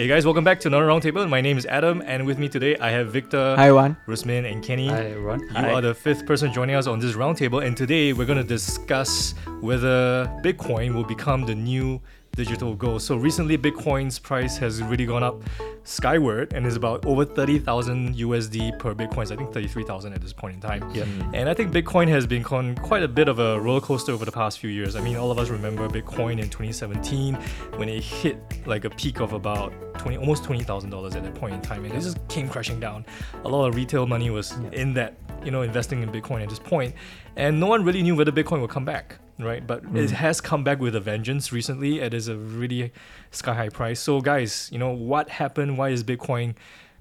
[0.00, 1.28] Hey guys, welcome back to another roundtable.
[1.28, 3.98] My name is Adam, and with me today I have Victor, Hi, everyone.
[4.06, 4.88] Rusmin, and Kenny.
[4.88, 5.40] Hi everyone.
[5.50, 8.42] You are the fifth person joining us on this roundtable, and today we're going to
[8.42, 12.00] discuss whether Bitcoin will become the new
[12.32, 13.02] digital gold.
[13.02, 15.42] So recently, Bitcoin's price has really gone up
[15.84, 19.26] skyward and is about over 30,000 USD per Bitcoin.
[19.26, 20.90] So I think 33,000 at this point in time.
[20.94, 21.06] Yep.
[21.06, 21.34] Hmm.
[21.34, 24.24] And I think Bitcoin has been on quite a bit of a roller coaster over
[24.24, 24.96] the past few years.
[24.96, 27.34] I mean, all of us remember Bitcoin in 2017
[27.76, 31.60] when it hit like a peak of about 20, almost $20,000 at that point in
[31.60, 33.04] time, and it just came crashing down.
[33.44, 36.58] A lot of retail money was in that, you know, investing in Bitcoin at this
[36.58, 36.94] point,
[37.36, 39.66] and no one really knew whether Bitcoin would come back, right?
[39.66, 40.16] But it hmm.
[40.16, 42.00] has come back with a vengeance recently.
[42.00, 42.92] It is a really
[43.30, 44.00] sky high price.
[44.00, 45.78] So, guys, you know, what happened?
[45.78, 46.54] Why is Bitcoin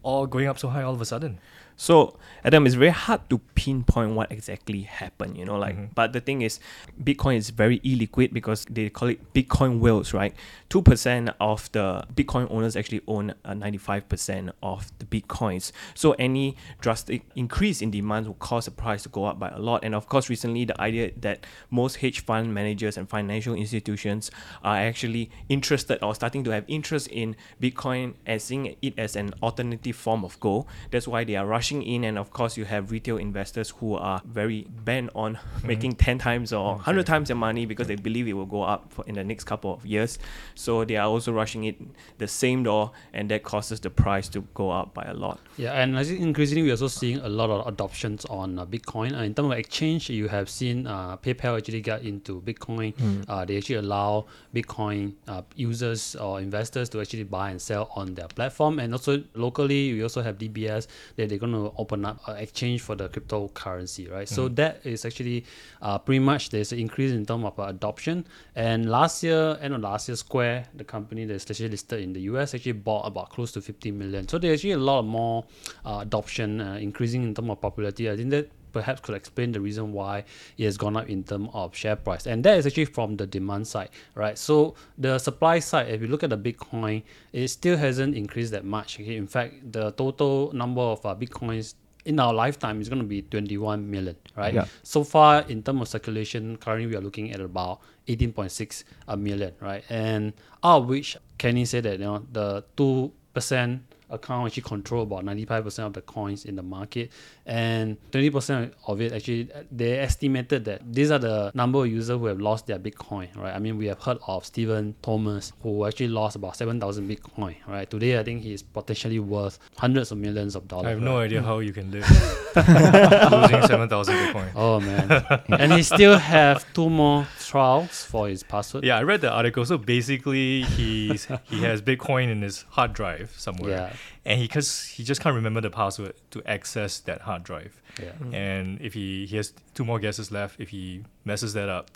[0.04, 1.40] all going up so high all of a sudden?
[1.82, 5.96] So, Adam, it's very hard to pinpoint what exactly happened, you know, like, Mhm.
[5.96, 6.60] but the thing is,
[7.02, 10.34] Bitcoin is very illiquid because they call it Bitcoin whales, right?
[10.68, 15.72] 2% of the Bitcoin owners actually own uh, 95% of the Bitcoins.
[15.96, 19.58] So, any drastic increase in demand will cause the price to go up by a
[19.60, 19.86] lot.
[19.86, 24.32] And of course, recently, the idea that most hedge fund managers and financial institutions
[24.66, 29.34] are actually interested or starting to have interest in Bitcoin as seeing it as an
[29.42, 30.66] alternative form of gold.
[30.92, 32.04] That's why they are rushing in.
[32.04, 36.52] And of course, you have retail investors who are very bent on making 10 times
[36.54, 39.24] or 100 times their money because they believe it will go up for in the
[39.24, 40.20] next couple of years.
[40.56, 41.78] So they are also rushing it
[42.18, 45.40] the same door, and that causes the price to go up by a lot.
[45.58, 49.18] Yeah, and I think increasingly we're also seeing a lot of adoptions on uh, Bitcoin.
[49.18, 52.94] Uh, in terms of exchange, you have seen uh, PayPal actually got into Bitcoin.
[53.28, 58.14] Uh, they actually allow Bitcoin uh, users or investors to actually buy and sell on
[58.16, 58.80] their platform.
[58.80, 62.82] And also locally, we also have DBS that they're going to open up an exchange
[62.82, 64.28] for the cryptocurrency, right?
[64.28, 65.46] So that is actually
[65.82, 68.26] uh, pretty much there's an increase in terms of uh, adoption.
[68.56, 72.22] And last year, end of last year, Square, the company that's actually listed in the
[72.22, 74.28] US, actually bought about close to 50 million.
[74.28, 75.46] So there's actually a lot more
[75.86, 78.10] uh, adoption, uh, increasing in terms of popularity.
[78.10, 80.24] I think that perhaps could explain the reason why
[80.58, 82.28] it has gone up in terms of share price.
[82.28, 84.38] And that is actually from the demand side, right?
[84.38, 87.04] So the supply side, if you look at the Bitcoin,
[87.34, 89.00] it still hasn't increased that much.
[89.00, 89.16] Okay?
[89.16, 91.76] In fact, the total number of uh, Bitcoins
[92.06, 94.54] in our lifetime is going to be 21 million, right?
[94.54, 94.66] Yeah.
[94.84, 99.54] So far, in terms of circulation, currently we are looking at about 18.6 a million,
[99.60, 99.84] right?
[99.90, 105.04] And out of which Kenny said that you know the two percent account actually control
[105.04, 107.12] about 95% of the coins in the market.
[107.46, 112.26] And 20% of it actually they estimated that these are the number of users who
[112.26, 113.56] have lost their bitcoin right?
[113.56, 117.90] I mean we have heard of stephen thomas who actually lost about 7000 bitcoin right?
[117.90, 120.88] Today i think he's potentially worth hundreds of millions of dollars.
[120.88, 121.06] I have right?
[121.06, 122.08] no idea how you can live
[122.56, 124.52] losing 7,000 Bitcoin.
[124.56, 128.84] Oh man, and he still have two more trials for his password.
[128.84, 129.66] Yeah, I read the article.
[129.66, 133.94] So basically, he's he has Bitcoin in his hard drive somewhere, Yeah.
[134.26, 137.82] and he cause he just can't remember the password to access that hard drive.
[138.02, 138.12] Yeah.
[138.12, 138.34] Mm-hmm.
[138.36, 141.92] And if he he has two more guesses left, if he messes that up,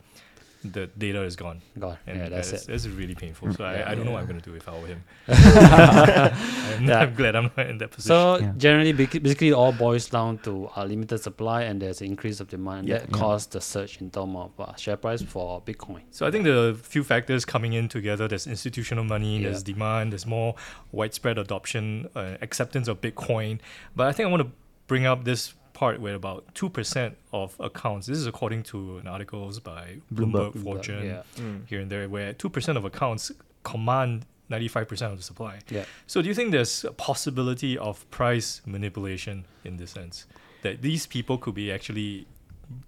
[0.63, 1.61] the data is gone.
[1.77, 2.67] God, And yeah, that's that's, it.
[2.71, 3.53] that's really painful.
[3.53, 3.83] So Yeah.
[3.87, 5.03] I, I don't know what I'm gonna do if I were him.
[5.27, 6.99] I'm, Yeah.
[6.99, 8.07] I'm glad I'm not in that position.
[8.09, 8.53] So Yeah.
[8.57, 12.47] generally, basically, it all boils down to a limited supply and there's an increase of
[12.49, 12.99] demand Yeah.
[12.99, 13.17] that Yeah.
[13.17, 16.01] caused the surge in terms of uh, share price for Bitcoin.
[16.11, 18.27] So I think the few factors coming in together.
[18.27, 19.49] There's institutional money, Yeah.
[19.49, 20.55] there's demand, there's more
[20.91, 23.59] widespread adoption, uh, acceptance of Bitcoin.
[23.95, 24.51] But I think I want to
[24.87, 28.07] bring up this part where about two percent of accounts.
[28.07, 30.63] This is according to an articles by Bloomberg, Bloomberg.
[30.63, 31.23] Fortune Yeah,
[31.65, 33.31] here and there, where two percent of accounts
[33.63, 35.59] command ninety-five percent of the supply.
[35.69, 35.85] yeah.
[36.07, 40.25] So do you think there's a possibility of price manipulation in this sense
[40.61, 42.27] that these people could be actually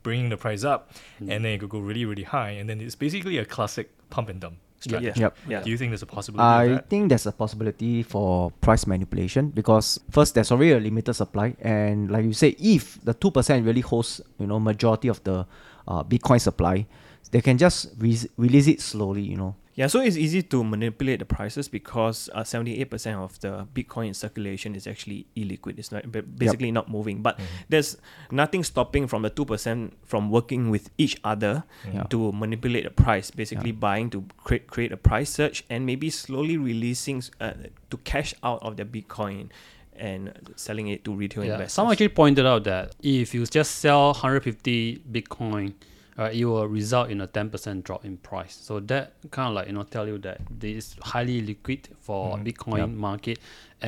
[0.04, 0.92] bringing the price up
[1.22, 1.32] Mm.
[1.32, 4.30] and then it could go really really high and then it's basically a classic pump
[4.30, 5.20] and dump strategy.
[5.20, 5.26] Yeah.
[5.26, 5.34] Yep.
[5.50, 5.62] Yeah.
[5.66, 6.90] Do you think there's a possibility of I that?
[6.90, 12.10] think there's a possibility for price manipulation because first there's already a limited supply, and
[12.12, 15.46] like you say, if the two percent really holds, you know, majority of the
[15.88, 16.86] uh, Bitcoin supply,
[17.32, 19.56] they can just re- release it slowly, you know.
[19.76, 22.88] Yeah, so it's easy to manipulate the prices because uh, 78%
[23.22, 25.78] of the Bitcoin in circulation is actually illiquid.
[25.78, 27.22] It's not ba- basically not moving.
[27.22, 27.38] But
[27.68, 27.98] there's
[28.32, 32.04] nothing stopping from the 2% from working with each other Yeah.
[32.04, 36.56] to manipulate the price, basically buying to create, create a price surge and maybe slowly
[36.58, 37.52] releasing uh,
[37.90, 39.50] to cash out of the Bitcoin
[39.98, 41.74] and selling it to retail Yeah, investors.
[41.74, 45.74] some actually pointed out that if you just sell 150 Bitcoin,
[46.18, 48.56] uh, it will result in a 10% drop in price.
[48.56, 52.38] So that kind of like you know tell you that this is highly liquid for
[52.38, 53.40] Bitcoin market,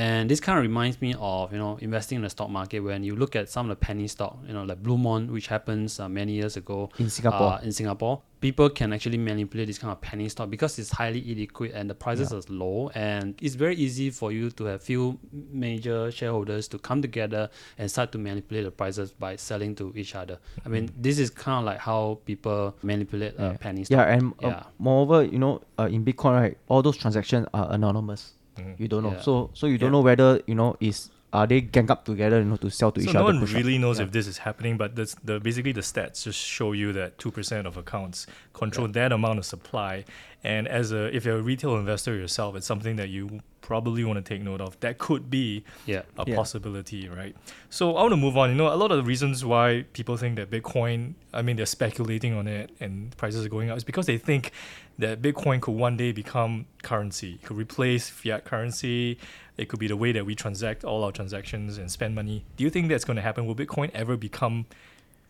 [0.03, 3.03] and this kind of reminds me of you know investing in the stock market when
[3.07, 6.07] you look at some of the penny stock, you know like Blumont, which happens uh,
[6.19, 7.53] many years ago In Singapore.
[7.53, 8.15] uh, in Singapore.
[8.47, 11.95] people can actually manipulate this kind of penny stock because it's highly illiquid and the
[12.05, 15.17] prices are low and it's very easy for you to have few
[15.63, 17.49] major shareholders to come together
[17.79, 20.38] and start to manipulate the prices by selling to each other.
[20.65, 23.57] I mean, this is kind of like how people manipulate uh, Yeah.
[23.65, 23.97] penny stock.
[23.97, 24.63] Yeah, and uh, Yeah.
[24.77, 28.33] moreover, you know, uh, in Bitcoin, right, all those transactions are anonymous.
[28.57, 28.80] Mhm.
[28.80, 29.21] You don't know, Yeah.
[29.21, 29.92] so so you don't Yeah.
[29.92, 33.01] know whether you know is are they gang up together, you know, to sell to
[33.01, 33.33] So each no other.
[33.33, 33.57] one push up.
[33.57, 34.06] really knows Yeah.
[34.06, 37.31] if this is happening, but that's the basically the stats just show you that two
[37.31, 40.06] percent of accounts control that amount of supply.
[40.44, 44.15] And as a if you're a retail investor yourself, it's something that you probably want
[44.18, 44.80] to take note of.
[44.80, 46.04] That could be Yeah.
[46.18, 46.36] a Yeah.
[46.36, 47.36] possibility, right?
[47.69, 48.50] So I want to move on.
[48.51, 51.65] You know, a lot of the reasons why people think that Bitcoin, I mean, they're
[51.65, 54.51] speculating on it and prices are going up is because they think
[54.99, 59.17] that Bitcoin could one day become currency, it could replace fiat currency.
[59.57, 62.45] It could be the way that we transact all our transactions and spend money.
[62.57, 63.47] Do you think that's going to happen?
[63.47, 64.67] Will Bitcoin ever become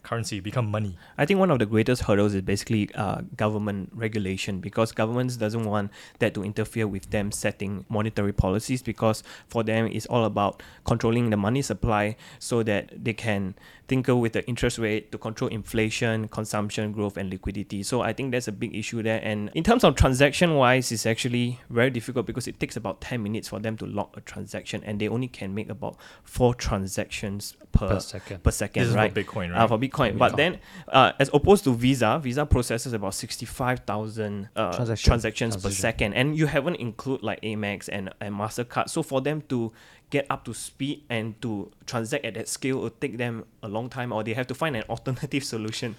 [0.07, 0.97] currency, become money?
[1.17, 5.65] I think one of the greatest hurdles is basically uh, government regulation because governments doesn't
[5.65, 10.63] want that to interfere with them setting monetary policies because for them it's all about
[10.85, 13.53] controlling the money supply so that they can
[13.87, 17.83] tinker with the interest rate to control inflation, consumption, growth, and liquidity.
[17.83, 19.19] So I think that's a big issue there.
[19.23, 23.23] And in terms of transaction wise, it's actually very difficult because it takes about 10
[23.23, 27.55] minutes for them to lock a transaction and they only can make about four transactions
[27.71, 28.43] per, Per second.
[28.43, 29.13] per second, This is right?
[29.13, 29.61] for Bitcoin, right?
[29.61, 30.17] Uh, for Bitcoin.
[30.17, 35.09] But then, uh, as opposed to Visa, Visa processes about 65,000 uh, Transaction.
[35.09, 36.13] transactions per second.
[36.13, 38.89] And you haven't include like Amex and, and MasterCard.
[38.89, 39.71] So for them to
[40.09, 43.89] get up to speed and to transact at that scale will take them a long
[43.89, 45.95] time or they have to find an alternative solution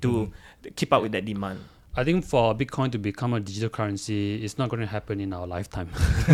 [0.00, 0.32] to
[0.74, 1.60] keep up with that demand.
[1.94, 5.32] I think for Bitcoin to become a digital currency, it's not going to happen in
[5.34, 5.88] our lifetime.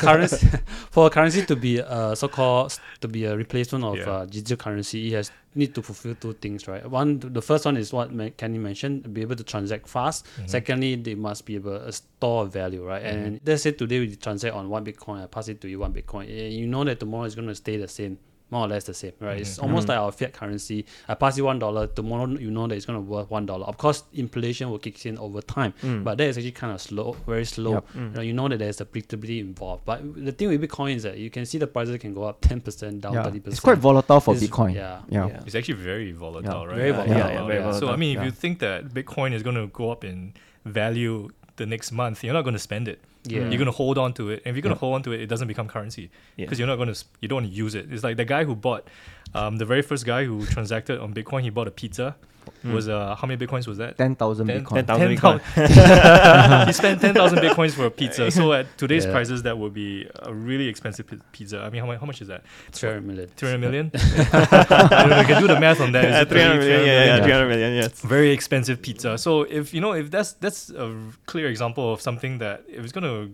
[0.00, 0.48] currency,
[0.90, 4.10] for a currency to be a so-called to be a replacement of Yeah.
[4.10, 6.84] uh, digital currency, it has need to fulfill two things, right?
[6.88, 10.26] One, the first one is what Kenny mentioned: be able to transact fast.
[10.46, 13.02] Secondly, they must be able to store value, right?
[13.02, 15.92] And let's say today we transact on one Bitcoin, I pass it to you one
[15.92, 16.24] Bitcoin.
[16.28, 18.18] eh, You know that tomorrow is going to stay the same.
[18.54, 19.40] More or less the same, right?
[19.40, 19.64] It's mm-hmm.
[19.64, 19.88] almost mm.
[19.88, 20.86] like our fiat currency.
[21.08, 21.88] I pass you one dollar.
[21.88, 23.66] Tomorrow, you know that it's going to worth one dollar.
[23.66, 26.04] Of course, inflation will kick in over time, mm.
[26.04, 27.72] but that is actually kind of slow, very slow.
[27.72, 27.84] Yep.
[27.94, 28.14] You, mm.
[28.14, 29.84] know, you know that there's a predictability involved.
[29.84, 32.42] But the thing with Bitcoin is that you can see the prices can go up
[32.42, 33.24] ten percent, down Yeah.
[33.24, 33.54] thirty percent.
[33.54, 34.74] It's quite volatile for It's- Bitcoin.
[34.74, 35.00] yeah.
[35.08, 35.26] Yeah.
[35.26, 35.42] Yeah.
[35.44, 36.68] It's actually very volatile, Yeah.
[36.68, 36.76] right?
[36.76, 37.16] Very volatile.
[37.16, 38.26] Yeah, yeah, very So I mean, if Yeah.
[38.26, 40.32] you think that Bitcoin is going to go up in
[40.64, 43.00] value the next month, you're not going to spend it.
[43.26, 43.40] Yeah.
[43.48, 44.42] You're going to hold on to it.
[44.44, 44.80] And if you're going to Yeah.
[44.80, 46.44] hold on to it, it doesn't become currency Yeah.
[46.44, 47.90] because you're not going to you don't use it.
[47.90, 48.86] It's like the guy who bought
[49.34, 51.42] um, the very first guy who transacted on Bitcoin.
[51.42, 52.16] He bought a pizza.
[52.62, 53.96] Was uh how many bitcoins was that?
[53.96, 54.86] 10,000 bitcoins.
[54.86, 58.30] 10,000 10,000 he spent 10,000 bitcoins for a pizza.
[58.30, 59.12] So at today's Yeah.
[59.12, 61.60] prices, that would be a really expensive pi- pizza.
[61.60, 62.42] I mean, how much, how much is that?
[62.72, 63.28] three hundred million.
[63.36, 63.90] 300 million?
[63.94, 66.04] I don't know, you can do the math on that.
[66.22, 67.22] it 300 30, million, yeah, yeah, Yeah.
[67.24, 68.00] 300 million, yes.
[68.02, 69.16] very expensive pizza.
[69.18, 70.94] So if you know if that's that's a
[71.26, 73.28] clear example of something that if it's gonna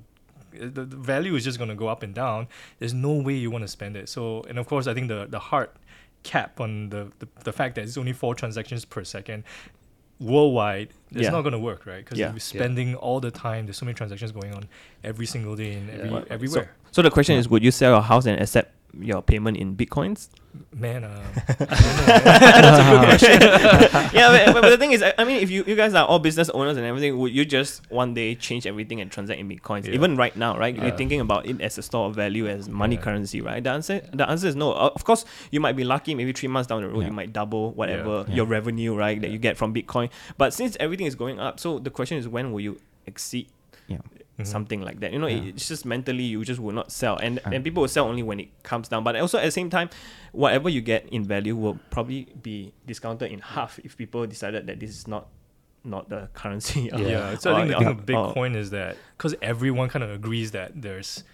[0.53, 2.49] the, the value is just gonna go up and down.
[2.79, 4.09] There's no way you want to spend it.
[4.09, 5.69] So and of course I think the the hard
[6.23, 9.43] cap on the the, the fact that it's only four transactions per second
[10.21, 11.31] worldwide it's Yeah.
[11.31, 12.31] not going to work right because Yeah.
[12.31, 14.69] you're spending all the time there's so many transactions going on
[15.03, 16.25] every single day and every, Yeah.
[16.29, 19.77] everywhere So the question is, would you sell your house and accept your payment in
[19.77, 20.29] bitcoins?
[20.75, 21.23] man uh,
[24.13, 26.19] yeah, but, but the thing is, I I mean, if you, you guys are all
[26.19, 29.87] business owners and everything, would you just one day change everything and transact in bitcoins?
[29.87, 29.95] Yeah.
[29.95, 30.75] Even right now, right?
[30.77, 33.03] You're thinking about it as a store of value, as money Yeah.
[33.03, 33.63] currency, right?
[33.63, 34.73] The answer, the answer is no.
[34.73, 36.15] Uh, Of course, you might be lucky.
[36.15, 37.07] Maybe three months down the road, Yeah.
[37.09, 38.35] you might double whatever Yeah.
[38.35, 39.33] your revenue, right, that Yeah.
[39.33, 40.11] you get from Bitcoin.
[40.37, 43.49] But since everything is going up, so the question is, when will you exceed
[43.87, 43.99] Yeah.
[44.43, 44.47] Mhm.
[44.47, 45.13] something like that.
[45.13, 45.43] You know, Yeah.
[45.55, 48.41] it's just mentally you just will not sell, and and people will sell only when
[48.41, 49.05] it comes down.
[49.05, 49.91] But also at the same time,
[50.33, 54.81] whatever you get in value will probably be discounted in half if people decided that
[54.81, 55.29] this is not
[55.85, 56.91] not the currency.
[56.93, 56.99] Yeah.
[56.99, 57.39] Yeah.
[57.39, 60.73] So I think the thing with Bitcoin is that because everyone kind of agrees that
[60.83, 61.25] there's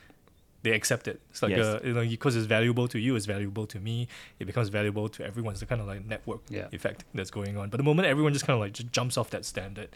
[0.62, 1.20] they accept it.
[1.30, 1.64] It's like Yes.
[1.66, 4.08] uh, you know because it's valuable to you, it's valuable to me.
[4.40, 5.52] It becomes valuable to everyone.
[5.52, 6.66] It's the kind of like network Yeah.
[6.72, 7.70] effect that's going on.
[7.70, 9.90] But the moment everyone just kind of like just jumps off that standard,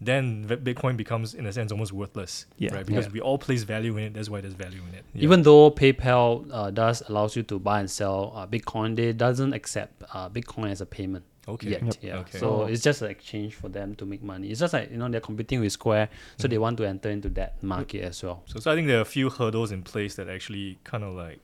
[0.00, 2.46] then Bitcoin becomes in a sense almost worthless.
[2.58, 2.74] Yeah.
[2.74, 2.84] Right.
[2.86, 3.12] Because Yeah.
[3.12, 4.14] we all place value in it.
[4.14, 5.04] That's why there's value in it.
[5.14, 5.22] Yeah.
[5.24, 9.52] Even though PayPal uh, does allows you to buy and sell uh, Bitcoin, they doesn't
[9.54, 11.70] accept uh, Bitcoin as a payment okay.
[11.70, 11.82] yet.
[11.82, 11.94] Yep.
[12.02, 12.16] Yeah.
[12.18, 12.38] Okay.
[12.38, 12.66] So Oh.
[12.66, 14.50] it's just an exchange for them to make money.
[14.50, 17.30] It's just like you know they're competing with Square, so they want to enter into
[17.30, 18.42] that market as well.
[18.46, 21.14] So, so I think there are a few hurdles in place that actually kind of
[21.14, 21.40] like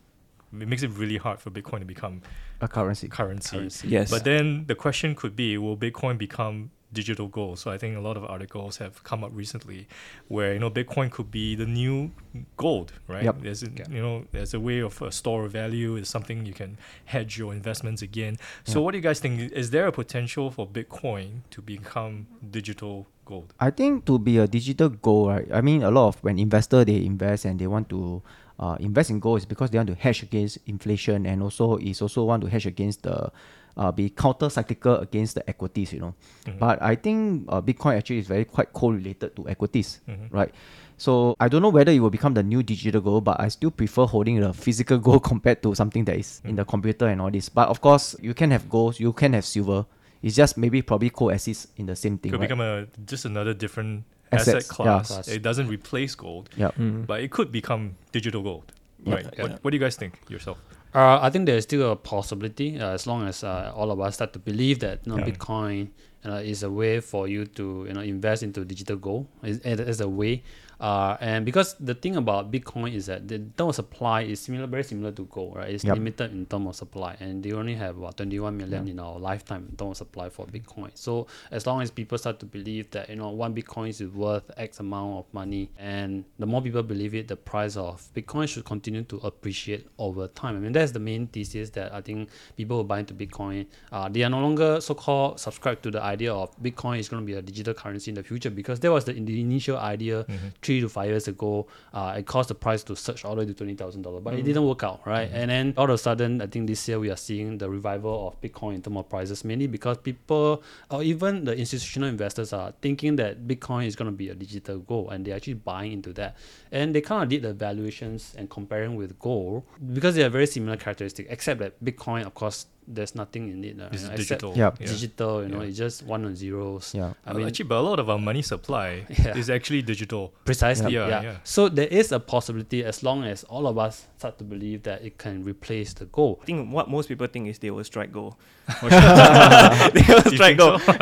[0.60, 2.20] it makes it really hard for Bitcoin to become
[2.60, 3.08] A currency.
[3.08, 3.56] currency.
[3.56, 3.88] Currency.
[3.88, 4.10] Yes.
[4.10, 7.58] But then the question could be, will Bitcoin become digital gold.
[7.58, 9.86] So I think a lot of articles have come up recently
[10.28, 12.10] where you know Bitcoin could be the new
[12.56, 13.24] gold, right?
[13.24, 13.36] Yep.
[13.42, 13.84] There's a, Yeah.
[13.90, 15.96] you know there's a way of a store of value.
[15.96, 18.36] Is something you can hedge your investments again.
[18.64, 18.84] So Yeah.
[18.84, 19.52] what do you guys think?
[19.52, 23.54] Is there a potential for Bitcoin to become digital gold?
[23.60, 25.48] I think to be a digital gold, right?
[25.52, 28.22] I mean, a lot of when investor they invest and they want to
[28.58, 32.00] uh, invest in gold is because they want to hedge against inflation and also is
[32.02, 33.32] also want to hedge against the
[33.76, 36.14] uh, be counter cyclical against the equities, you know.
[36.44, 36.58] Mhm.
[36.58, 40.28] But I think uh, Bitcoin actually is very quite correlated to equities, Mhm.
[40.30, 40.52] right?
[40.98, 43.70] So I don't know whether it will become the new digital gold, but I still
[43.70, 47.30] prefer holding the physical gold compared to something that is in the computer and all
[47.30, 47.48] this.
[47.48, 49.84] But of course, you can have gold, you can have silver.
[50.22, 52.30] It's just maybe probably coexist in the same thing.
[52.30, 52.48] Could right?
[52.48, 54.74] become a just another different Assets, asset yeah.
[54.76, 55.08] class.
[55.08, 55.28] Class.
[55.28, 56.70] It doesn't replace gold, yeah.
[56.78, 57.06] Mm.
[57.06, 58.72] but it could become digital gold.
[59.04, 59.14] Yeah.
[59.14, 59.26] Right.
[59.36, 59.42] Yeah.
[59.42, 60.58] What, what do you guys think yourself?
[60.94, 64.14] Uh, I think there's still a possibility uh, as long as uh, all of us
[64.16, 65.30] start to believe that you know, Yeah.
[65.30, 65.88] Bitcoin
[66.26, 70.00] uh, is a way for you to you know invest into digital gold is as
[70.00, 70.42] a way.
[70.82, 74.66] Uh, and because the thing about Bitcoin is that the term of supply is similar,
[74.66, 75.70] very similar to gold, right?
[75.70, 75.94] It's Yep.
[75.94, 79.66] limited in terms of supply, and they only have about 21 million in our lifetime
[79.70, 80.90] in terms of supply for Bitcoin.
[80.94, 84.50] So as long as people start to believe that you know one Bitcoin is worth
[84.56, 88.64] X amount of money, and the more people believe it, the price of Bitcoin should
[88.64, 90.56] continue to appreciate over time.
[90.56, 94.08] I mean that's the main thesis that I think people who buy into Bitcoin, uh,
[94.08, 97.34] they are no longer so-called subscribed to the idea of Bitcoin is going to be
[97.34, 100.26] a digital currency in the future because that was the, the initial idea
[100.72, 101.66] three to five years ago.
[101.92, 104.34] Uh, it caused the price to surge all the way to twenty thousand dollars, but
[104.34, 105.28] it didn't work out, right?
[105.32, 108.28] And then all of a sudden, I think this year we are seeing the revival
[108.28, 112.72] of Bitcoin in terms of prices, mainly because people or even the institutional investors are
[112.80, 116.12] thinking that Bitcoin is going to be a digital gold, and they're actually buying into
[116.14, 116.36] that.
[116.70, 120.46] And they kind of did the valuations and comparing with gold because they are very
[120.46, 123.80] similar characteristics, except that Bitcoin, of course, there's nothing in it.
[123.80, 124.56] uh, This you is know, except digital.
[124.56, 124.80] Yep.
[124.80, 124.86] Yeah.
[124.86, 125.68] Digital, you know, Yeah.
[125.68, 126.94] it's just one and zeros.
[126.94, 127.12] Yeah.
[127.26, 129.36] I mean, actually, but a lot of our money supply Yeah.
[129.36, 130.32] is actually digital.
[130.44, 130.92] Precisely.
[130.94, 131.36] Yeah, Yeah, yeah.
[131.44, 135.04] So there is a possibility as long as all of us start to believe that
[135.04, 136.38] it can replace the gold.
[136.42, 138.34] I think what most people think is they will strike gold.
[138.80, 140.80] they will strike gold.
[140.82, 140.92] so?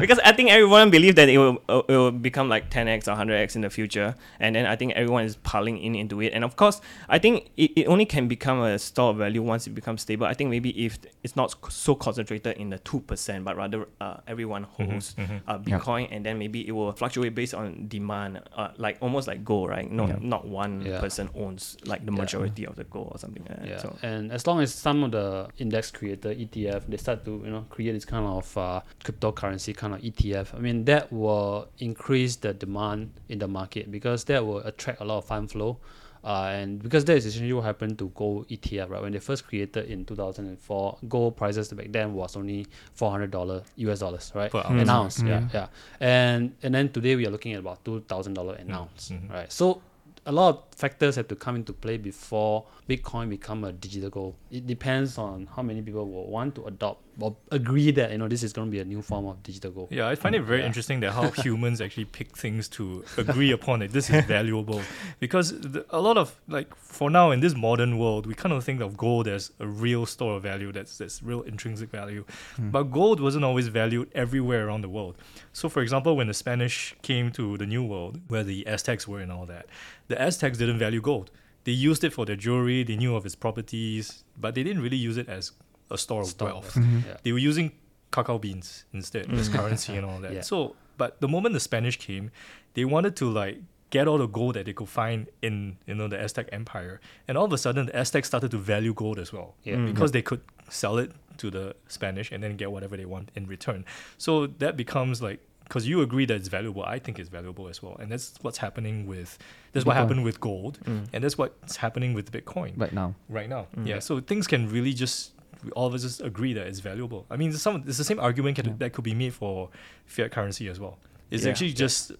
[0.00, 3.16] because I think everyone believes that it will, uh, it will become like 10x or
[3.16, 4.14] 100x in the future.
[4.40, 6.32] And then I think everyone is piling in into it.
[6.32, 9.66] And of course, I think it, it only can become a store of value once
[9.66, 10.26] it becomes stable.
[10.26, 14.62] I think maybe if it's not so concentrated in the 2%, but rather uh, everyone
[14.64, 15.40] holds mhm.
[15.46, 15.78] uh, Yeah.
[15.78, 19.70] Bitcoin and then maybe it will fluctuate based on demand, uh, like almost like gold,
[19.70, 19.90] right?
[19.90, 20.18] No, Yeah.
[20.20, 21.00] Not one Yeah.
[21.00, 22.18] person owns like the Yeah.
[22.22, 23.68] majority of the gold or something like that.
[23.68, 23.96] Yeah, So.
[24.02, 27.64] and as long as some of the index creator ETF they start to you know
[27.70, 32.52] create this kind of uh, cryptocurrency kind of ETF, I mean that will increase the
[32.52, 35.78] demand in the market because that will attract a lot of fund flow.
[36.26, 39.00] Uh, and because that is essentially what happened to gold ETF, right?
[39.00, 42.66] When they first created in 2004, gold prices back then was only
[42.98, 44.50] $400 US dollars, right?
[44.50, 44.90] Per An ounce.
[44.90, 45.66] ounce, yeah, yeah.
[46.00, 49.30] And and then today we are looking at about $2,000 an ounce, mhm.
[49.30, 49.52] right?
[49.52, 49.80] So
[50.26, 54.34] a lot of factors have to come into play before Bitcoin become a digital gold.
[54.50, 58.28] It depends on how many people will want to adopt or agree that you know
[58.28, 59.88] this is going to be a new form of digital gold.
[59.90, 60.66] Yeah, I find it very Yeah.
[60.66, 63.90] interesting that how humans actually pick things to agree upon it.
[63.92, 64.82] This is valuable
[65.18, 68.62] because the, a lot of like for now in this modern world, we kind of
[68.64, 70.72] think of gold as a real store of value.
[70.72, 72.24] That's that's real intrinsic value,
[72.56, 72.70] hmm.
[72.70, 75.16] but gold wasn't always valued everywhere around the world.
[75.54, 79.20] So, for example, when the Spanish came to the New World, where the Aztecs were
[79.20, 79.66] and all that,
[80.08, 81.30] the Aztecs didn't value gold.
[81.64, 82.84] They used it for their jewelry.
[82.84, 85.52] They knew of its properties, but they didn't really use it as
[85.90, 87.16] a store of Store, wealth yeah.
[87.22, 87.70] they were using
[88.10, 90.32] cacao beans instead as currency and all that.
[90.32, 90.40] Yeah.
[90.40, 92.30] So, but the moment the Spanish came,
[92.74, 93.58] they wanted to like
[93.90, 97.38] get all the gold that they could find in you know the Aztec Empire, and
[97.38, 99.76] all of a sudden the Aztecs started to value gold as well Yeah.
[99.76, 99.86] Mm.
[99.86, 103.46] because they could sell it to the Spanish and then get whatever they want in
[103.46, 103.84] return.
[104.18, 107.82] So that becomes like because you agree that it's valuable, I think it's valuable as
[107.82, 109.38] well, and that's what's happening with
[109.72, 111.06] that's what happened with gold, Mm.
[111.12, 113.14] and that's what's happening with Bitcoin Right now.
[113.28, 113.66] right now.
[113.76, 113.86] Mm.
[113.86, 115.32] Yeah, so things can really just
[115.64, 117.26] we all of us just agree that it's valuable.
[117.30, 118.72] I mean, some it's the same argument can, Yeah.
[118.78, 119.70] that could be made for
[120.06, 120.98] fiat currency as well.
[121.30, 121.50] It's Yeah.
[121.50, 122.12] actually just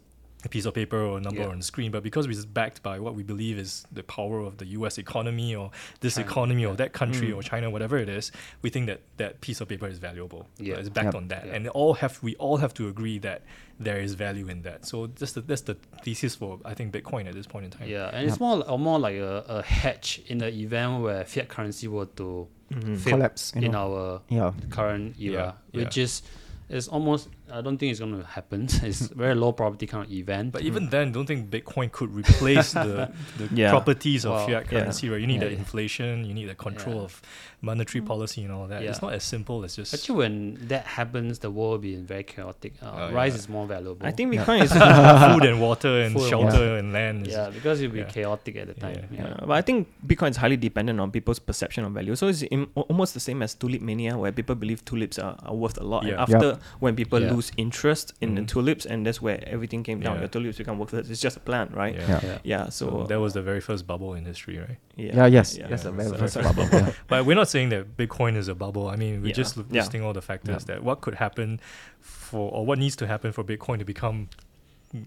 [0.46, 1.48] a piece of paper or a number Yeah.
[1.48, 4.56] on the screen, but because it's backed by what we believe is the power of
[4.58, 4.96] the U.S.
[4.98, 7.36] economy or this China, economy or that country Mm.
[7.36, 10.46] or China, whatever it is, we think that that piece of paper is valuable.
[10.58, 10.76] Yeah.
[10.76, 11.14] it's backed Yep.
[11.16, 11.54] on that, Yeah.
[11.54, 13.42] and all have we all have to agree that
[13.78, 14.86] there is value in that.
[14.86, 17.88] So that's the that's the thesis for I think Bitcoin at this point in time.
[17.88, 21.48] Yeah, and it's more or more like a, a hedge in the event where fiat
[21.48, 23.04] currency were to Mhm.
[23.06, 23.52] Collapse.
[23.54, 23.78] In know.
[23.94, 24.52] our yeah.
[24.70, 26.22] current era, Yeah, which is
[26.68, 28.64] is almost I don't think it's going to happen.
[28.82, 30.52] it's very low probability kind of event.
[30.52, 33.70] But even then, don't think Bitcoin could replace the, the Yeah.
[33.70, 34.70] properties of Well, fiat yeah.
[34.80, 35.20] currency, right?
[35.20, 35.58] You need Yeah, the yeah.
[35.58, 37.02] inflation, you need the control Yeah.
[37.02, 37.22] of
[37.62, 38.82] monetary policy and all that.
[38.82, 42.22] It's not as simple as just Actually, when that happens, the world will be very
[42.24, 42.74] chaotic.
[42.82, 43.38] Uh, Oh, rice yeah.
[43.38, 44.06] is more valuable.
[44.06, 44.44] I think Yeah.
[44.44, 44.72] Bitcoin is
[45.32, 47.26] food and water and Food and shelter and land.
[47.26, 48.04] Is, yeah, because it'll be yeah.
[48.06, 48.94] chaotic at the time.
[49.10, 49.18] Yeah.
[49.18, 49.28] Yeah.
[49.28, 52.14] Yeah, but I think Bitcoin is highly dependent on people's perception of value.
[52.16, 55.54] So it's im- almost the same as tulip mania, where people believe tulips are, are
[55.54, 56.04] worth a lot.
[56.04, 56.12] Yeah.
[56.12, 57.28] And after when people Yeah.
[57.36, 58.36] Lose interest in Mhm.
[58.36, 60.14] the tulips, and that's where everything came down.
[60.16, 60.22] Yeah.
[60.22, 61.10] The tulips become worthless.
[61.10, 61.94] It's just a plant, right?
[61.94, 62.08] Yeah.
[62.08, 62.20] Yeah.
[62.30, 62.38] Yeah.
[62.52, 62.68] Yeah.
[62.70, 64.78] So, So that was the very first bubble in history, right?
[64.96, 65.68] Yeah, yes, yeah.
[65.70, 66.66] that's a Yeah, very first bubble.
[66.72, 66.92] Yeah.
[67.08, 68.86] But we're not saying that Bitcoin is a bubble.
[68.88, 69.42] I mean, we're Yeah.
[69.42, 69.80] just li- Yeah.
[69.82, 71.60] listing all the factors that what could happen
[72.00, 74.28] for or what needs to happen for Bitcoin to become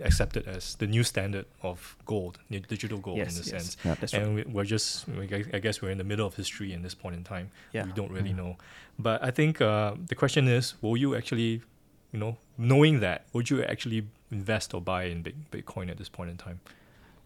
[0.04, 3.50] accepted as the new standard of gold, digital gold Yes, in a yes.
[3.50, 3.78] sense.
[3.86, 3.96] Yeah.
[4.00, 4.22] That's right.
[4.24, 6.94] and we, we're just we, I guess we're in the middle of history in this
[6.94, 7.48] point in time.
[7.74, 7.86] Yeah.
[7.86, 8.38] We don't really Mm.
[8.44, 8.58] know.
[9.00, 11.62] But I think uh, the question is, will you actually,
[12.12, 16.30] you know, knowing that, would you actually invest or buy in Bitcoin at this point
[16.30, 16.60] in time?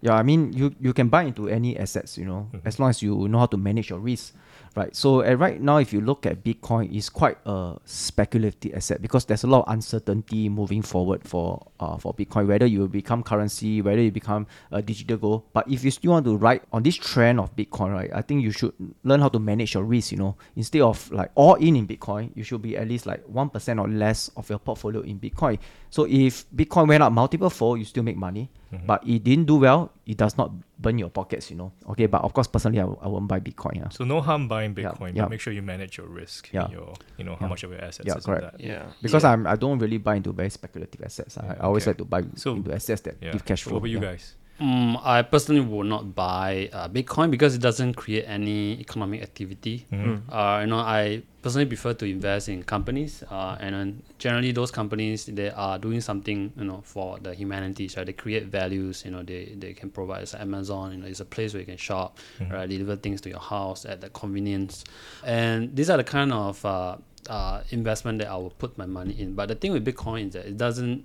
[0.03, 2.59] Yeah, I mean, you, you can buy into any assets, you know, Mhm.
[2.67, 4.35] as long as you know how to manage your risk,
[4.75, 4.93] right?
[4.93, 9.23] So uh, right now, if you look at Bitcoin, it's quite a speculative asset because
[9.23, 13.81] there's a lot of uncertainty moving forward for uh, for Bitcoin, whether you become currency,
[13.81, 15.43] whether you become a digital gold.
[15.53, 18.43] But if you still want to ride on this trend of Bitcoin, right, I think
[18.43, 18.73] you should
[19.05, 22.31] learn how to manage your risk, you know, instead of like all in in Bitcoin,
[22.35, 25.59] you should be at least like 1% or less of your portfolio in Bitcoin.
[25.89, 28.85] So if Bitcoin went up multiple fold, you still make money Mhm.
[28.87, 31.71] but it didn't do well, it does not burn your pockets, you know.
[31.89, 33.75] Okay, but of course, personally, I, w- I won't buy Bitcoin.
[33.75, 35.23] Yeah, So no harm buying Bitcoin, yeah.
[35.23, 36.67] but make sure you manage your risk, Yeah.
[36.69, 37.49] your, you know, how Yeah.
[37.49, 38.41] much of your assets Yeah, is correct.
[38.57, 38.59] that.
[38.59, 38.85] Yeah.
[39.01, 39.31] because Yeah.
[39.31, 41.37] I'm I don't really buy into very speculative assets.
[41.37, 41.91] I, Yeah, I always okay.
[41.91, 43.31] like to buy So- into assets that Yeah.
[43.31, 43.73] give cash flow.
[43.73, 44.11] what about you yeah.
[44.11, 44.35] guys?
[44.63, 49.85] Mm, I personally would not buy uh, Bitcoin because it doesn't create any economic activity.
[49.91, 50.21] Mhm.
[50.31, 54.71] Uh, you know, I personally prefer to invest in companies, uh, and then generally those
[54.71, 57.89] companies they are doing something, you know, for the humanity.
[57.97, 59.03] Right, they create values.
[59.03, 60.21] You know, they, they can provide.
[60.23, 60.91] It's like Amazon.
[60.93, 62.51] You know, it's a place where you can shop, Mhm.
[62.53, 64.85] right, deliver things to your house at the convenience,
[65.25, 66.95] and these are the kind of uh,
[67.29, 69.33] uh, investment that I will put my money in.
[69.35, 71.03] But the thing with Bitcoin is that it doesn't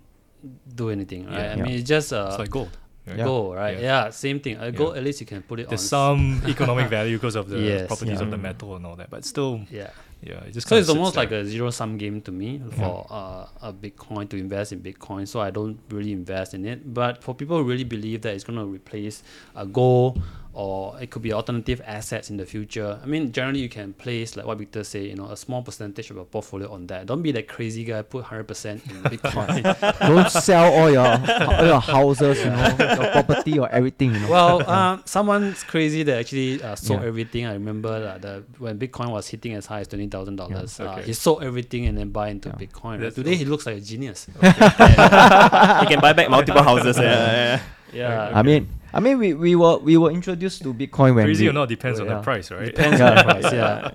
[0.77, 1.35] do anything, right?
[1.39, 1.53] Yeah.
[1.53, 1.63] I Yeah.
[1.65, 2.77] mean, it's just uh, It's like gold.
[3.09, 3.19] Right?
[3.19, 3.25] Yeah.
[3.25, 3.77] gold, right?
[3.79, 4.05] Yeah.
[4.05, 4.57] Yeah, same thing.
[4.59, 6.19] Uh, gold, at least you can put it There's on.
[6.41, 8.25] some economic value because of the Yes, properties yeah.
[8.25, 9.91] of the metal and all that, but still, Yeah.
[10.23, 13.07] yeah, it just So it's almost sits like a zero sum game to me for
[13.11, 15.27] uh, a Bitcoin to invest in Bitcoin.
[15.29, 16.93] So I don't really invest in it.
[16.93, 19.23] But for people who really believe that it's going to replace
[19.57, 20.21] a gold
[20.59, 22.99] or it could be alternative assets in the future.
[23.01, 26.11] I mean, generally you can place like what Victor say, you know, a small percentage
[26.11, 27.07] of your portfolio on that.
[27.07, 29.63] Don't be that crazy guy put hundred percent in Bitcoin.
[30.01, 34.13] don't sell all your all your houses, you know, your property or everything.
[34.15, 34.31] You know.
[34.31, 37.07] well, um, someone's crazy that actually uh, sold Yeah.
[37.07, 37.47] everything.
[37.47, 40.91] I remember that the when Bitcoin was hitting as high as twenty thousand dollars, uh,
[40.91, 41.03] okay.
[41.05, 42.57] he sold everything and then buy into Yeah.
[42.67, 42.85] Bitcoin.
[42.99, 43.01] Right?
[43.03, 44.27] That's Today he looks like a genius.
[44.27, 46.99] you can buy back multiple houses.
[46.99, 47.61] Yeah, yeah,
[47.93, 51.45] Yeah, I mean, I mean, we, we were we were introduced to Bitcoin when crazy
[51.45, 52.15] we, or not depends on yeah.
[52.17, 52.67] the price, right?
[52.67, 53.23] depends on Yeah.
[53.23, 53.53] the price.
[53.53, 53.91] Yeah,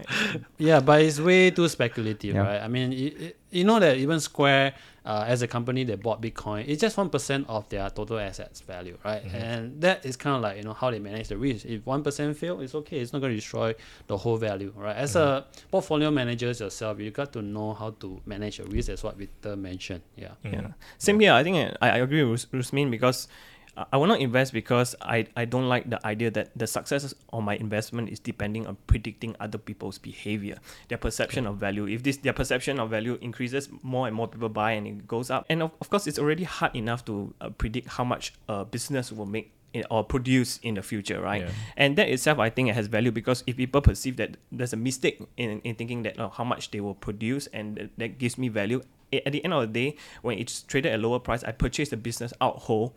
[0.58, 2.42] yeah, but it's way too speculative, Yeah.
[2.42, 2.62] right?
[2.62, 4.74] I mean, you, you know that even Square.
[5.06, 8.62] Uh, as a company that bought Bitcoin, it's just one percent of their total assets
[8.62, 9.22] value, right?
[9.22, 9.36] Mm-hmm.
[9.36, 11.66] And that is kind of like you know how they manage the risk.
[11.66, 13.00] If one percent fail, it's okay.
[13.00, 13.76] It's not going to destroy
[14.08, 14.96] the whole value, right?
[14.96, 15.68] As a Mm-hmm.
[15.72, 18.88] portfolio manager yourself, you got to know how to manage your risk.
[18.92, 20.04] As what Victor mentioned.
[20.16, 20.40] Yeah.
[20.46, 20.54] Mhm.
[20.54, 20.68] Yeah.
[20.98, 21.34] Same here.
[21.34, 23.28] I think I, I agree with Rus- Rusmin because
[23.76, 27.44] I- will not invest because I, I don't like the idea that the success of
[27.44, 30.58] my investment is depending on predicting other people's behavior,
[30.90, 31.88] their perception of value.
[31.88, 35.30] If this their perception of value increases, more and more people buy and it goes
[35.30, 35.46] up.
[35.50, 39.12] And of, of course, it's already hard enough to uh, predict how much a business
[39.12, 41.42] will make in, or produce in the future, right?
[41.42, 41.52] Yeah.
[41.76, 44.78] And that itself, I think, it has value because if people perceive that there's a
[44.78, 48.38] mistake in, in thinking that oh, how much they will produce and that, that gives
[48.38, 48.84] me value,
[49.26, 51.98] at the end of the day, when it's traded at lower price, I purchase the
[51.98, 52.96] business out whole.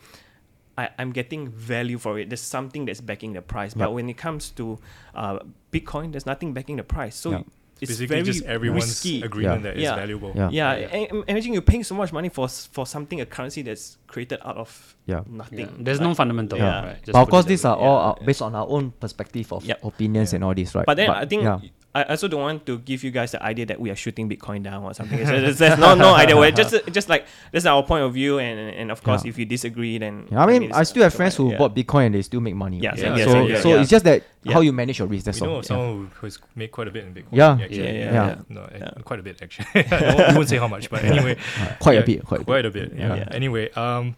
[0.78, 2.28] I, I'm getting value for it.
[2.28, 3.72] There's something that's backing the price.
[3.74, 3.92] But Yep.
[3.94, 4.78] when it comes to
[5.14, 5.38] uh,
[5.72, 7.16] Bitcoin, there's nothing backing the price.
[7.16, 7.46] So Yep.
[7.80, 9.22] it's Basically, very just everyone's risky.
[9.22, 9.62] agreement Yeah.
[9.70, 9.96] that it's Yeah.
[9.96, 10.32] valuable.
[10.34, 10.50] Yeah.
[10.50, 10.86] Yeah, Yeah.
[10.92, 14.38] and- and imagine you're paying so much money for for something, a currency that's created
[14.44, 15.22] out of Yeah.
[15.26, 15.60] nothing.
[15.60, 15.66] Yeah.
[15.78, 16.84] There's no fundamental, Yeah.
[16.84, 16.98] right?
[17.06, 17.84] But of course, these that are way.
[17.86, 18.22] all Yeah.
[18.22, 19.84] uh, based on our own perspective of Yep.
[19.84, 20.36] opinions Yeah.
[20.36, 20.84] and all this, right?
[20.86, 21.60] But then I think yeah.
[22.00, 24.62] I also don't want to give you guys the idea that we are shooting Bitcoin
[24.62, 25.18] down or something.
[25.24, 26.36] So there's, there's no no idea.
[26.36, 29.30] We're just just like this is our point of view, and and of course, Yeah.
[29.30, 31.58] if you disagree, then Yeah, I mean, I it's, still have friends who yeah.
[31.58, 32.78] bought Bitcoin and they still make money.
[32.80, 32.98] Yeah, right?
[32.98, 33.80] same here, so same so yeah.
[33.80, 34.52] it's just that Yeah.
[34.54, 35.24] how you manage your risk.
[35.24, 35.58] That's we know all.
[35.60, 37.32] of someone who's made quite a bit in Bitcoin.
[37.32, 37.58] Yeah.
[37.60, 37.84] actually.
[37.84, 38.34] Yeah, yeah, yeah.
[38.48, 38.90] No, Yeah.
[39.04, 39.66] quite a bit actually.
[39.90, 41.36] I won't- we won't say how much, but anyway,
[41.80, 42.24] Quite yeah, a bit.
[42.24, 42.46] Quite, a bit.
[42.46, 42.92] quite a bit.
[42.94, 43.14] Yeah.
[43.16, 43.28] Yeah.
[43.30, 44.16] Anyway, um,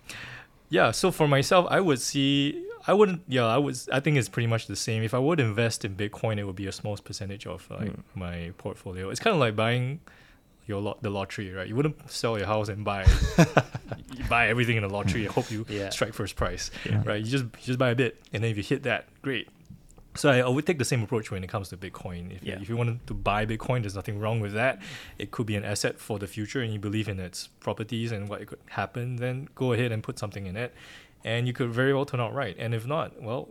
[0.68, 0.90] yeah.
[0.90, 2.64] So for myself, I would see.
[2.88, 3.22] I wouldn't.
[3.28, 3.76] Yeah, I would.
[3.92, 5.02] I think it's pretty much the same.
[5.02, 8.02] If I would invest in Bitcoin, it would be a small percentage of like Mm.
[8.14, 9.10] my portfolio.
[9.10, 10.00] It's kind of like buying,
[10.66, 11.68] your lot the lottery, right?
[11.68, 13.06] You wouldn't sell your house and buy
[14.16, 15.90] you buy everything in the lottery and hope you Yeah.
[15.90, 17.02] strike first price, Yeah.
[17.04, 17.22] right?
[17.24, 19.48] You just you just buy a bit, and then if you hit that, great.
[20.14, 22.34] So I, I would take the same approach when it comes to Bitcoin.
[22.34, 22.60] If, you Yeah.
[22.60, 24.80] if you wanted to buy Bitcoin, there's nothing wrong with that.
[25.16, 28.28] It could be an asset for the future, and you believe in its properties and
[28.28, 29.16] what could happen.
[29.16, 30.74] Then go ahead and put something in it,
[31.24, 32.56] and you could very well turn out right.
[32.58, 33.48] And if not, well,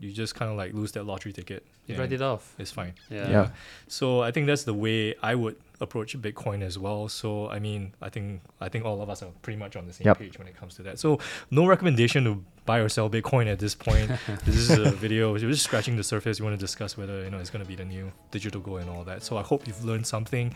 [0.00, 1.64] you just kind of like lose that lottery ticket.
[1.86, 2.54] You and write it off.
[2.58, 2.94] It's fine.
[3.10, 3.30] Yeah.
[3.30, 3.48] Yeah.
[3.88, 7.08] So I think that's the way I would approach Bitcoin as well.
[7.08, 9.92] So I mean, I think I think all of us are pretty much on the
[9.92, 10.18] same Yep.
[10.18, 10.98] page when it comes to that.
[10.98, 11.18] So
[11.50, 14.10] no recommendation to buy or sell Bitcoin at this point.
[14.44, 15.32] this is a video.
[15.32, 16.38] We're just scratching the surface.
[16.38, 18.82] We want to discuss whether you know it's going to be the new digital gold
[18.82, 19.22] and all that.
[19.22, 20.54] So I hope you've learned something.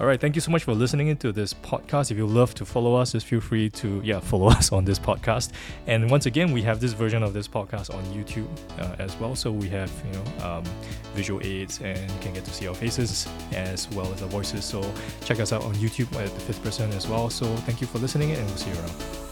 [0.00, 2.10] All right, thank you so much for listening into this podcast.
[2.10, 4.98] If you love to follow us, just feel free to yeah follow us on this
[4.98, 5.52] podcast.
[5.86, 9.36] And once again, we have this version of this podcast on YouTube uh, as well.
[9.36, 10.64] So we have you know um,
[11.14, 14.64] visual aids and you can get to see our faces as well as our voices.
[14.64, 14.80] So
[15.26, 17.28] check us out on YouTube at the fifth person as well.
[17.28, 19.29] So thank you for listening and we'll see you around.